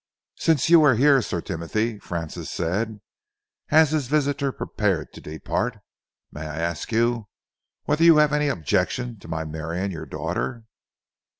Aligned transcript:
"Since 0.39 0.67
you 0.67 0.81
are 0.83 0.95
here, 0.95 1.21
Sir 1.21 1.41
Timothy," 1.41 1.99
Francis 1.99 2.49
said, 2.49 3.01
as 3.69 3.91
his 3.91 4.07
visitor 4.07 4.51
prepared 4.51 5.13
to 5.13 5.21
depart, 5.21 5.77
"may 6.31 6.41
I 6.41 6.55
ask 6.59 6.89
whether 7.83 8.03
you 8.03 8.17
have 8.17 8.33
any 8.33 8.47
objection 8.47 9.19
to 9.19 9.27
my 9.27 9.45
marrying 9.45 9.91
your 9.91 10.07
daughter?" 10.07 10.63